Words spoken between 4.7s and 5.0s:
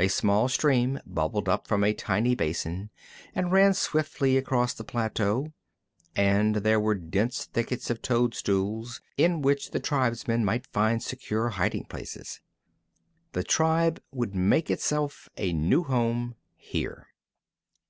the